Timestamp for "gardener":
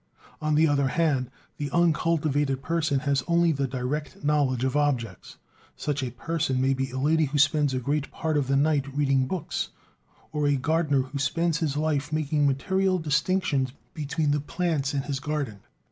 10.55-11.01